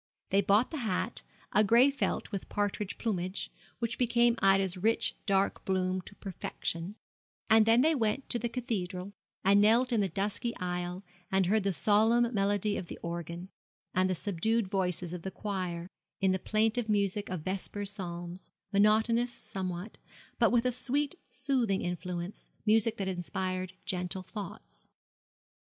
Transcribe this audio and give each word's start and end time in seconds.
They 0.31 0.41
bought 0.41 0.71
the 0.71 0.77
hat, 0.79 1.21
a 1.53 1.63
gray 1.63 1.91
felt 1.91 2.31
with 2.31 2.49
partridge 2.49 2.97
plumage, 2.97 3.51
which 3.77 3.99
became 3.99 4.35
Ida's 4.41 4.75
rich 4.75 5.15
dark 5.27 5.63
bloom 5.63 6.01
to 6.01 6.15
perfection; 6.15 6.95
and 7.51 7.67
then 7.67 7.81
they 7.81 7.93
went 7.93 8.27
to 8.29 8.39
the 8.39 8.49
Cathedral, 8.49 9.13
and 9.45 9.61
knelt 9.61 9.93
in 9.93 10.01
the 10.01 10.09
dusky 10.09 10.57
aisle, 10.57 11.03
and 11.31 11.45
heard 11.45 11.61
the 11.61 11.71
solemn 11.71 12.33
melody 12.33 12.77
of 12.77 12.87
the 12.87 12.97
organ, 13.03 13.49
and 13.93 14.09
the 14.09 14.15
subdued 14.15 14.69
voices 14.69 15.13
of 15.13 15.21
the 15.21 15.29
choir, 15.29 15.87
in 16.19 16.31
the 16.31 16.39
plaintive 16.39 16.89
music 16.89 17.29
of 17.29 17.41
Vesper 17.43 17.85
Psalms, 17.85 18.49
monotonous 18.73 19.31
somewhat, 19.31 19.99
but 20.39 20.51
with 20.51 20.65
a 20.65 20.71
sweet 20.71 21.13
soothing 21.29 21.83
influence, 21.83 22.49
music 22.65 22.97
that 22.97 23.07
inspired 23.07 23.73
gentle 23.85 24.23
thoughts. 24.23 24.89